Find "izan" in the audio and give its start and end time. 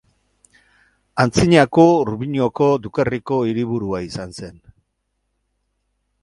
4.07-4.35